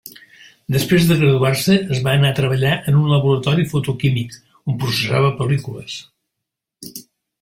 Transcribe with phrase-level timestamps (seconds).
[0.75, 4.35] Després de graduar-se es va anar a treballar en un laboratori fotoquímic,
[4.73, 6.01] on processava pel·lícules.